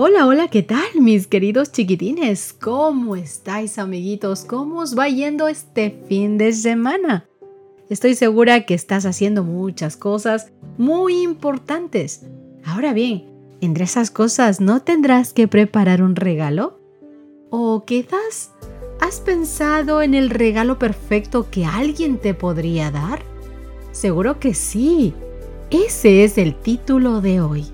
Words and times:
Hola, 0.00 0.28
hola, 0.28 0.46
¿qué 0.46 0.62
tal 0.62 0.86
mis 1.00 1.26
queridos 1.26 1.72
chiquitines? 1.72 2.52
¿Cómo 2.52 3.16
estáis 3.16 3.80
amiguitos? 3.80 4.44
¿Cómo 4.44 4.78
os 4.78 4.96
va 4.96 5.08
yendo 5.08 5.48
este 5.48 5.90
fin 6.08 6.38
de 6.38 6.52
semana? 6.52 7.26
Estoy 7.90 8.14
segura 8.14 8.64
que 8.64 8.74
estás 8.74 9.06
haciendo 9.06 9.42
muchas 9.42 9.96
cosas 9.96 10.52
muy 10.76 11.22
importantes. 11.22 12.24
Ahora 12.64 12.92
bien, 12.92 13.24
entre 13.60 13.86
esas 13.86 14.12
cosas 14.12 14.60
no 14.60 14.82
tendrás 14.82 15.32
que 15.32 15.48
preparar 15.48 16.00
un 16.00 16.14
regalo? 16.14 16.78
¿O 17.50 17.84
quizás 17.84 18.52
has 19.00 19.18
pensado 19.18 20.00
en 20.00 20.14
el 20.14 20.30
regalo 20.30 20.78
perfecto 20.78 21.50
que 21.50 21.64
alguien 21.64 22.18
te 22.18 22.34
podría 22.34 22.92
dar? 22.92 23.22
Seguro 23.90 24.38
que 24.38 24.54
sí. 24.54 25.12
Ese 25.70 26.22
es 26.22 26.38
el 26.38 26.54
título 26.54 27.20
de 27.20 27.40
hoy 27.40 27.66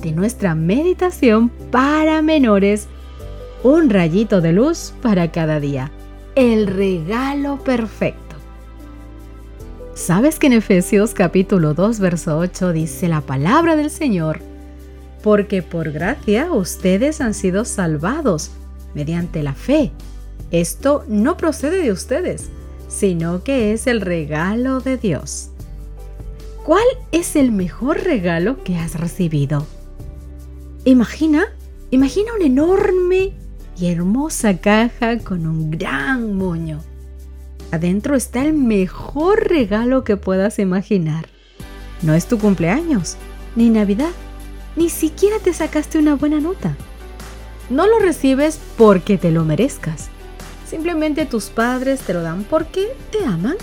de 0.00 0.12
nuestra 0.12 0.54
meditación 0.54 1.50
para 1.70 2.22
menores, 2.22 2.88
un 3.62 3.90
rayito 3.90 4.40
de 4.40 4.52
luz 4.52 4.92
para 5.02 5.32
cada 5.32 5.60
día, 5.60 5.90
el 6.34 6.66
regalo 6.66 7.58
perfecto. 7.64 8.36
¿Sabes 9.94 10.38
que 10.38 10.48
en 10.48 10.52
Efesios 10.52 11.14
capítulo 11.14 11.72
2, 11.72 12.00
verso 12.00 12.38
8 12.38 12.72
dice 12.72 13.08
la 13.08 13.22
palabra 13.22 13.76
del 13.76 13.90
Señor? 13.90 14.40
Porque 15.22 15.62
por 15.62 15.90
gracia 15.90 16.52
ustedes 16.52 17.20
han 17.20 17.32
sido 17.32 17.64
salvados 17.64 18.50
mediante 18.94 19.42
la 19.42 19.54
fe. 19.54 19.90
Esto 20.50 21.04
no 21.08 21.36
procede 21.36 21.82
de 21.82 21.92
ustedes, 21.92 22.50
sino 22.88 23.42
que 23.42 23.72
es 23.72 23.86
el 23.86 24.00
regalo 24.00 24.80
de 24.80 24.98
Dios. 24.98 25.50
¿Cuál 26.64 26.84
es 27.10 27.34
el 27.36 27.50
mejor 27.50 28.04
regalo 28.04 28.62
que 28.62 28.76
has 28.76 29.00
recibido? 29.00 29.66
Imagina, 30.86 31.46
imagina 31.90 32.30
una 32.36 32.44
enorme 32.44 33.32
y 33.76 33.90
hermosa 33.90 34.58
caja 34.58 35.18
con 35.18 35.44
un 35.44 35.72
gran 35.72 36.34
moño. 36.34 36.78
Adentro 37.72 38.14
está 38.14 38.44
el 38.44 38.52
mejor 38.52 39.48
regalo 39.48 40.04
que 40.04 40.16
puedas 40.16 40.60
imaginar. 40.60 41.26
No 42.02 42.14
es 42.14 42.26
tu 42.26 42.38
cumpleaños, 42.38 43.16
ni 43.56 43.68
Navidad, 43.68 44.12
ni 44.76 44.88
siquiera 44.88 45.40
te 45.40 45.52
sacaste 45.52 45.98
una 45.98 46.14
buena 46.14 46.38
nota. 46.38 46.76
No 47.68 47.88
lo 47.88 47.98
recibes 47.98 48.60
porque 48.78 49.18
te 49.18 49.32
lo 49.32 49.44
merezcas. 49.44 50.06
Simplemente 50.70 51.26
tus 51.26 51.46
padres 51.46 51.98
te 52.02 52.14
lo 52.14 52.22
dan 52.22 52.44
porque 52.44 52.86
te 53.10 53.24
aman. 53.24 53.56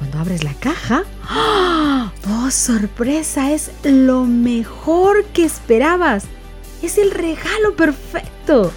Cuando 0.00 0.18
abres 0.18 0.44
la 0.44 0.54
caja, 0.54 1.04
¡oh! 1.30 2.10
¡Oh, 2.30 2.50
sorpresa! 2.50 3.52
Es 3.52 3.70
lo 3.84 4.24
mejor 4.24 5.26
que 5.26 5.44
esperabas. 5.44 6.24
Es 6.80 6.96
el 6.96 7.10
regalo 7.10 7.76
perfecto. 7.76 8.72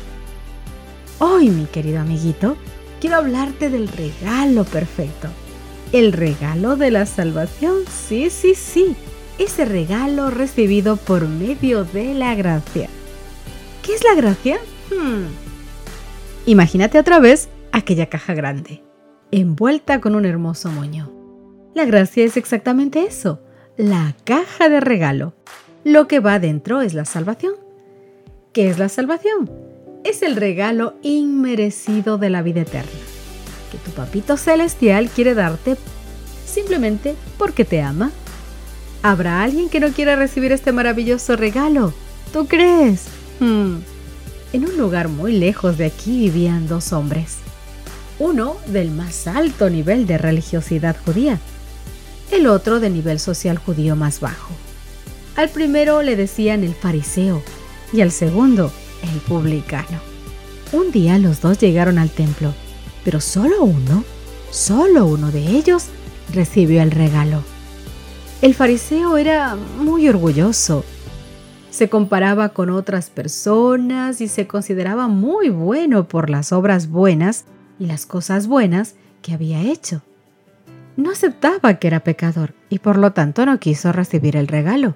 Hoy, 1.19 1.49
mi 1.49 1.63
querido 1.63 2.01
amiguito, 2.01 2.57
quiero 2.99 3.15
hablarte 3.15 3.69
del 3.69 3.87
regalo 3.87 4.65
perfecto. 4.65 5.29
El 5.93 6.11
regalo 6.11 6.75
de 6.75 6.91
la 6.91 7.05
salvación. 7.05 7.77
Sí, 7.87 8.29
sí, 8.29 8.53
sí. 8.53 8.93
Ese 9.37 9.63
regalo 9.63 10.29
recibido 10.29 10.97
por 10.97 11.29
medio 11.29 11.85
de 11.85 12.15
la 12.15 12.35
gracia. 12.35 12.89
¿Qué 13.81 13.93
es 13.93 14.03
la 14.03 14.15
gracia? 14.15 14.59
Hmm. 14.91 15.27
Imagínate 16.47 16.99
otra 16.99 17.19
vez 17.19 17.47
aquella 17.71 18.07
caja 18.07 18.33
grande 18.33 18.83
envuelta 19.33 19.99
con 19.99 20.13
un 20.13 20.25
hermoso 20.25 20.69
moño. 20.69 21.22
La 21.73 21.85
gracia 21.85 22.23
es 22.23 22.37
exactamente 22.37 23.03
eso, 23.03 23.39
la 23.77 24.15
caja 24.25 24.69
de 24.69 24.79
regalo. 24.79 25.33
Lo 25.83 26.07
que 26.07 26.19
va 26.19 26.37
dentro 26.37 26.81
es 26.81 26.93
la 26.93 27.03
salvación. 27.03 27.53
¿Qué 28.53 28.69
es 28.69 28.77
la 28.77 28.89
salvación? 28.89 29.51
Es 30.03 30.21
el 30.21 30.35
regalo 30.35 30.93
inmerecido 31.01 32.19
de 32.19 32.29
la 32.29 32.43
vida 32.43 32.61
eterna, 32.61 32.91
que 33.71 33.79
tu 33.79 33.89
papito 33.89 34.37
celestial 34.37 35.09
quiere 35.09 35.33
darte 35.33 35.75
simplemente 36.45 37.15
porque 37.39 37.65
te 37.65 37.81
ama. 37.81 38.11
¿Habrá 39.01 39.41
alguien 39.41 39.69
que 39.69 39.79
no 39.79 39.89
quiera 39.89 40.15
recibir 40.15 40.51
este 40.51 40.71
maravilloso 40.71 41.35
regalo? 41.35 41.91
¿Tú 42.31 42.45
crees? 42.45 43.07
Hmm. 43.39 43.77
En 44.53 44.65
un 44.65 44.77
lugar 44.77 45.07
muy 45.07 45.33
lejos 45.33 45.79
de 45.79 45.85
aquí 45.85 46.29
vivían 46.29 46.67
dos 46.67 46.93
hombres 46.93 47.37
uno 48.19 48.57
del 48.67 48.91
más 48.91 49.27
alto 49.27 49.69
nivel 49.69 50.05
de 50.07 50.17
religiosidad 50.17 50.95
judía, 51.05 51.39
el 52.33 52.47
otro 52.47 52.79
de 52.79 52.89
nivel 52.89 53.19
social 53.19 53.57
judío 53.57 53.95
más 53.95 54.19
bajo. 54.19 54.53
Al 55.35 55.49
primero 55.49 56.01
le 56.01 56.15
decían 56.15 56.63
el 56.63 56.73
fariseo 56.73 57.41
y 57.91 58.01
al 58.01 58.11
segundo 58.11 58.71
el 59.01 59.19
publicano. 59.21 59.99
Un 60.71 60.91
día 60.91 61.19
los 61.19 61.41
dos 61.41 61.59
llegaron 61.59 61.97
al 61.97 62.09
templo, 62.09 62.53
pero 63.03 63.21
solo 63.21 63.63
uno, 63.63 64.03
solo 64.49 65.05
uno 65.05 65.31
de 65.31 65.45
ellos 65.47 65.85
recibió 66.33 66.81
el 66.81 66.91
regalo. 66.91 67.43
El 68.41 68.55
fariseo 68.55 69.17
era 69.17 69.55
muy 69.55 70.09
orgulloso. 70.09 70.83
Se 71.69 71.89
comparaba 71.89 72.49
con 72.49 72.69
otras 72.69 73.09
personas 73.09 74.21
y 74.21 74.27
se 74.27 74.47
consideraba 74.47 75.07
muy 75.07 75.49
bueno 75.49 76.07
por 76.07 76.29
las 76.29 76.51
obras 76.51 76.89
buenas 76.89 77.45
y 77.79 77.85
las 77.85 78.05
cosas 78.05 78.47
buenas 78.47 78.95
que 79.21 79.33
había 79.33 79.61
hecho. 79.61 80.01
No 80.95 81.11
aceptaba 81.11 81.75
que 81.75 81.87
era 81.87 82.01
pecador 82.01 82.53
y 82.69 82.79
por 82.79 82.97
lo 82.97 83.13
tanto 83.13 83.45
no 83.45 83.59
quiso 83.59 83.91
recibir 83.91 84.35
el 84.35 84.47
regalo. 84.47 84.95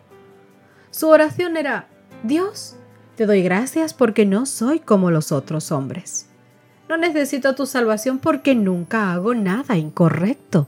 Su 0.92 1.10
oración 1.10 1.58
era, 1.58 1.88
Dios, 2.24 2.76
te 3.16 3.26
doy 3.26 3.42
gracias 3.42 3.94
porque 3.94 4.26
no 4.26 4.46
soy 4.46 4.80
como 4.80 5.10
los 5.10 5.32
otros 5.32 5.72
hombres. 5.72 6.28
No 6.88 6.98
necesito 6.98 7.56
tu 7.56 7.66
salvación 7.66 8.20
porque 8.20 8.56
nunca 8.56 9.12
hago 9.12 9.34
nada 9.34 9.76
incorrecto. 9.76 10.68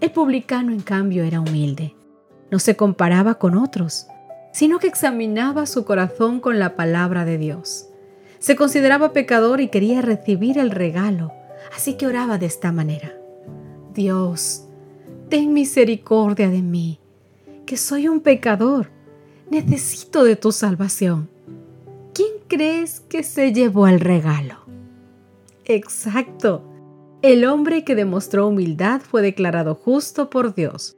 El 0.00 0.10
publicano, 0.12 0.70
en 0.70 0.80
cambio, 0.80 1.24
era 1.24 1.40
humilde. 1.40 1.94
No 2.50 2.58
se 2.58 2.76
comparaba 2.76 3.36
con 3.36 3.56
otros, 3.56 4.06
sino 4.52 4.78
que 4.78 4.86
examinaba 4.86 5.66
su 5.66 5.84
corazón 5.84 6.40
con 6.40 6.58
la 6.58 6.76
palabra 6.76 7.24
de 7.24 7.38
Dios. 7.38 7.88
Se 8.38 8.54
consideraba 8.54 9.12
pecador 9.12 9.62
y 9.62 9.68
quería 9.68 10.02
recibir 10.02 10.58
el 10.58 10.70
regalo, 10.70 11.32
así 11.74 11.94
que 11.94 12.06
oraba 12.06 12.36
de 12.36 12.46
esta 12.46 12.70
manera. 12.70 13.14
Dios, 13.94 14.64
ten 15.28 15.52
misericordia 15.52 16.50
de 16.50 16.62
mí, 16.62 16.98
que 17.64 17.76
soy 17.76 18.08
un 18.08 18.20
pecador. 18.20 18.90
Necesito 19.50 20.24
de 20.24 20.36
tu 20.36 20.52
salvación. 20.52 21.28
¿Quién 22.12 22.32
crees 22.48 23.00
que 23.00 23.22
se 23.22 23.52
llevó 23.52 23.86
el 23.86 24.00
regalo? 24.00 24.56
Exacto. 25.64 26.62
El 27.22 27.44
hombre 27.44 27.84
que 27.84 27.94
demostró 27.94 28.48
humildad 28.48 29.00
fue 29.00 29.22
declarado 29.22 29.74
justo 29.74 30.28
por 30.28 30.54
Dios. 30.54 30.96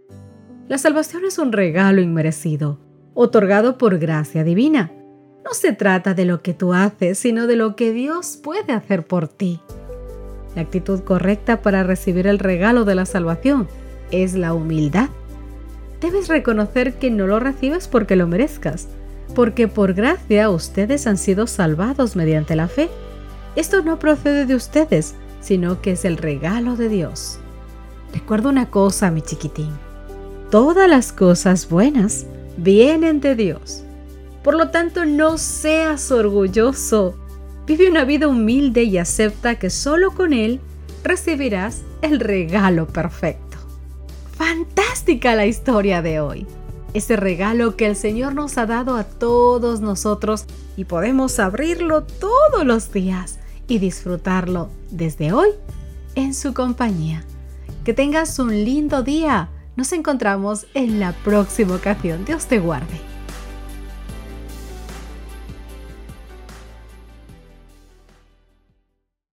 La 0.69 0.79
salvación 0.79 1.25
es 1.25 1.39
un 1.39 1.53
regalo 1.53 2.01
inmerecido, 2.01 2.79
otorgado 3.15 3.79
por 3.79 3.99
gracia 3.99 4.43
divina. 4.43 4.93
No 5.45 5.55
se 5.55 5.73
trata 5.73 6.15
de 6.15 6.25
lo 6.25 6.43
que 6.43 6.55
tú 6.55 6.73
haces, 6.73 7.19
sino 7.19 7.47
de 7.47 7.57
lo 7.57 7.77
que 7.77 7.93
Dios 7.93 8.39
puede 8.43 8.73
hacer 8.73 9.07
por 9.07 9.29
ti. 9.29 9.61
La 10.57 10.63
actitud 10.63 11.01
correcta 11.01 11.61
para 11.61 11.83
recibir 11.83 12.27
el 12.27 12.39
regalo 12.39 12.87
de 12.87 12.95
la 12.95 13.05
salvación 13.05 13.69
es 14.11 14.35
la 14.35 14.55
humildad. 14.55 15.11
Debes 16.01 16.29
reconocer 16.29 16.95
que 16.95 17.11
no 17.11 17.27
lo 17.27 17.39
recibes 17.39 17.89
porque 17.89 18.17
lo 18.17 18.27
merezcas, 18.27 18.89
porque 19.35 19.69
por 19.69 19.93
gracia 19.93 20.49
ustedes 20.49 21.07
han 21.07 21.19
sido 21.19 21.47
salvados 21.47 22.17
mediante 22.17 22.57
la 22.57 22.69
fe. 22.69 22.89
Esto 23.55 23.83
no 23.83 23.99
procede 23.99 24.47
de 24.47 24.55
ustedes, 24.55 25.15
sino 25.43 25.83
que 25.83 25.93
es 25.93 26.07
el 26.07 26.17
regalo 26.17 26.75
de 26.75 26.89
Dios. 26.89 27.39
Recuerda 28.15 28.49
una 28.49 28.71
cosa, 28.71 29.11
mi 29.11 29.21
chiquitín. 29.21 29.71
Todas 30.51 30.89
las 30.89 31.13
cosas 31.13 31.69
buenas 31.69 32.25
vienen 32.57 33.21
de 33.21 33.35
Dios. 33.35 33.85
Por 34.43 34.55
lo 34.55 34.71
tanto, 34.71 35.05
no 35.05 35.37
seas 35.37 36.11
orgulloso. 36.11 37.15
Vive 37.67 37.91
una 37.91 38.05
vida 38.05 38.29
humilde 38.29 38.85
y 38.85 38.97
acepta 38.97 39.59
que 39.59 39.71
solo 39.71 40.13
con 40.13 40.33
Él 40.33 40.61
recibirás 41.03 41.83
el 42.01 42.21
regalo 42.21 42.87
perfecto. 42.87 43.59
Fantástica 44.37 45.35
la 45.35 45.47
historia 45.47 46.01
de 46.03 46.21
hoy. 46.21 46.47
ese 46.95 47.17
regalo 47.17 47.77
que 47.77 47.85
el 47.85 47.95
Señor 47.95 48.35
nos 48.35 48.57
ha 48.57 48.65
dado 48.65 48.97
a 48.97 49.05
todos 49.05 49.83
nosotros 49.83 50.47
y 50.79 50.85
podemos 50.85 51.39
abrirlo 51.39 52.05
todos 52.05 52.65
los 52.65 52.91
días 52.91 53.39
y 53.69 53.79
disfrutarlo 53.81 54.71
desde 54.91 55.35
hoy 55.35 55.51
en 56.15 56.33
su 56.33 56.55
compañía. 56.55 57.23
Que 57.85 57.93
tengas 57.93 58.39
un 58.39 58.65
lindo 58.65 59.03
día. 59.03 59.51
Nos 59.77 59.93
encontramos 59.93 60.67
en 60.73 60.99
la 60.99 61.13
próxima 61.13 61.75
ocasión. 61.75 62.25
Dios 62.25 62.47
te 62.47 62.61
guarde. 62.61 63.16